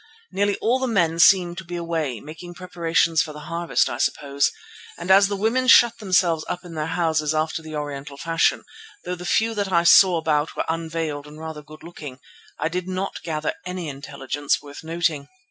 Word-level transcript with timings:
Nearly 0.31 0.55
all 0.57 0.79
the 0.79 0.87
men 0.87 1.19
seemed 1.19 1.59
to 1.59 1.63
be 1.63 1.75
away, 1.75 2.19
making 2.19 2.55
preparations 2.55 3.21
for 3.21 3.33
the 3.33 3.41
harvest, 3.41 3.87
I 3.87 3.99
suppose, 3.99 4.51
and 4.97 5.11
as 5.11 5.27
the 5.27 5.35
women 5.35 5.67
shut 5.67 5.99
themselves 5.99 6.43
up 6.49 6.65
in 6.65 6.73
their 6.73 6.87
houses 6.87 7.35
after 7.35 7.61
the 7.61 7.75
Oriental 7.75 8.17
fashion, 8.17 8.63
though 9.05 9.13
the 9.13 9.27
few 9.27 9.53
that 9.53 9.71
I 9.71 9.83
saw 9.83 10.17
about 10.17 10.55
were 10.55 10.65
unveiled 10.67 11.27
and 11.27 11.39
rather 11.39 11.61
good 11.61 11.83
looking, 11.83 12.19
I 12.57 12.67
did 12.67 12.87
not 12.87 13.21
gather 13.21 13.53
any 13.63 13.89
intelligence 13.89 14.59
worth 14.59 14.83
noting. 14.83 15.27